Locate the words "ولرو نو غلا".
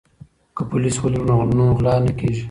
1.03-1.95